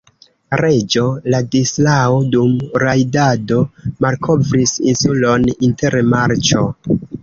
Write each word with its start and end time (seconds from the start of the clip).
Reĝo 0.61 1.03
Ladislao 1.33 2.17
dum 2.37 2.57
rajdado 2.85 3.63
malkovris 4.09 4.77
insulon 4.97 5.51
inter 5.71 6.05
marĉo. 6.15 6.69